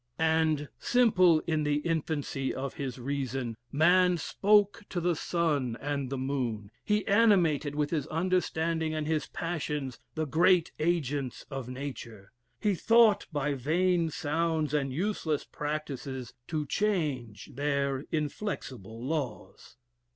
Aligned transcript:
"And, 0.17 0.67
simple 0.79 1.41
in 1.45 1.61
the 1.61 1.75
infancy 1.75 2.51
of 2.55 2.73
his 2.73 2.97
reason, 2.97 3.55
man 3.71 4.17
spoke 4.17 4.81
to 4.89 4.99
the 4.99 5.15
sun 5.15 5.77
and 5.79 6.09
the 6.09 6.17
moon; 6.17 6.71
he 6.83 7.05
animated 7.05 7.75
with 7.75 7.91
his 7.91 8.07
understanding 8.07 8.95
and 8.95 9.05
his 9.05 9.27
passions 9.27 9.99
the 10.15 10.25
great 10.25 10.71
agents 10.79 11.45
of 11.51 11.69
nature; 11.69 12.31
he 12.59 12.73
thought 12.73 13.27
by 13.31 13.53
vain 13.53 14.09
sounds 14.09 14.73
and 14.73 14.91
useless 14.91 15.43
practices 15.45 16.33
to 16.47 16.65
change 16.65 17.51
their 17.53 18.03
inflexible 18.11 19.05
laws. 19.05 19.77